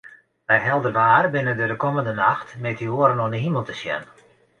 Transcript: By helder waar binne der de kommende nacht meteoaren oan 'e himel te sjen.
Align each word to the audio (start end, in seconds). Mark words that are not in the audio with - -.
By 0.47 0.57
helder 0.67 0.93
waar 0.99 1.27
binne 1.33 1.53
der 1.59 1.69
de 1.71 1.77
kommende 1.83 2.13
nacht 2.21 2.49
meteoaren 2.63 3.23
oan 3.23 3.33
'e 3.35 3.39
himel 3.45 3.63
te 3.67 3.75
sjen. 3.81 4.03